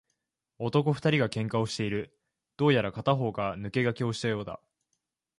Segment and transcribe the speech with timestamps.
[0.57, 2.17] 男二人が喧嘩をしている。
[2.57, 4.59] どうやら片方が抜け駆けをしたようだ。